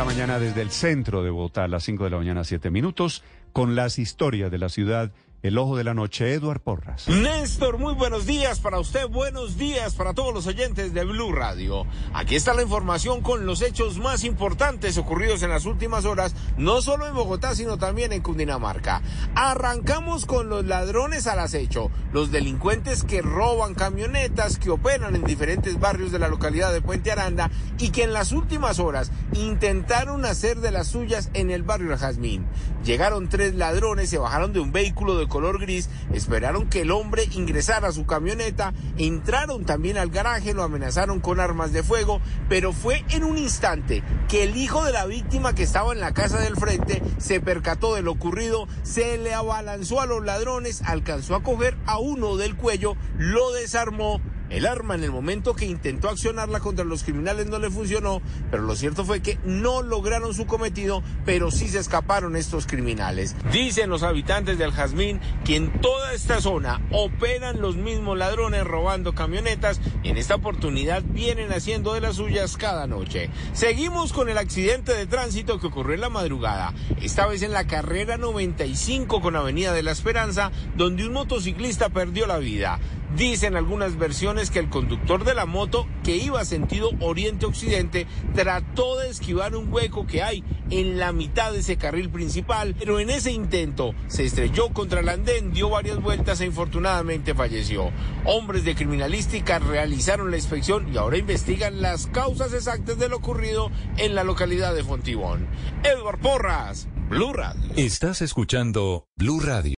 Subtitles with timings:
[0.00, 3.22] esta mañana desde el centro de Bogotá a las 5 de la mañana, 7 minutos,
[3.52, 5.12] con las historias de la ciudad
[5.42, 7.08] el ojo de la noche, Eduard Porras.
[7.08, 11.86] Néstor, muy buenos días para usted, buenos días para todos los oyentes de Blue Radio.
[12.12, 16.82] Aquí está la información con los hechos más importantes ocurridos en las últimas horas, no
[16.82, 19.00] solo en Bogotá, sino también en Cundinamarca.
[19.34, 25.80] Arrancamos con los ladrones al acecho, los delincuentes que roban camionetas, que operan en diferentes
[25.80, 30.60] barrios de la localidad de Puente Aranda y que en las últimas horas intentaron hacer
[30.60, 32.46] de las suyas en el barrio Jazmín.
[32.84, 37.26] Llegaron tres ladrones, se bajaron de un vehículo de color gris, esperaron que el hombre
[37.32, 42.20] ingresara a su camioneta, entraron también al garaje, lo amenazaron con armas de fuego,
[42.50, 46.12] pero fue en un instante que el hijo de la víctima que estaba en la
[46.12, 51.34] casa del frente se percató de lo ocurrido, se le abalanzó a los ladrones, alcanzó
[51.34, 54.20] a coger a uno del cuello, lo desarmó
[54.50, 58.64] el arma en el momento que intentó accionarla contra los criminales no le funcionó, pero
[58.64, 63.36] lo cierto fue que no lograron su cometido, pero sí se escaparon estos criminales.
[63.52, 69.14] Dicen los habitantes del Jazmín que en toda esta zona operan los mismos ladrones robando
[69.14, 73.30] camionetas y en esta oportunidad vienen haciendo de las suyas cada noche.
[73.52, 77.66] Seguimos con el accidente de tránsito que ocurrió en la madrugada, esta vez en la
[77.66, 82.80] carrera 95 con Avenida de la Esperanza, donde un motociclista perdió la vida.
[83.16, 89.10] Dicen algunas versiones que el conductor de la moto que iba sentido oriente-occidente trató de
[89.10, 93.32] esquivar un hueco que hay en la mitad de ese carril principal, pero en ese
[93.32, 97.90] intento se estrelló contra el andén, dio varias vueltas e infortunadamente falleció.
[98.24, 103.70] Hombres de criminalística realizaron la inspección y ahora investigan las causas exactas de lo ocurrido
[103.98, 105.46] en la localidad de Fontibón.
[105.82, 107.72] Edward Porras, Blue Radio.
[107.76, 109.68] Estás escuchando Blue Radio.